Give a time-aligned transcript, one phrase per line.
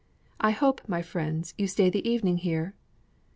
[0.39, 2.73] I hope, my friends, you stay the evening here?"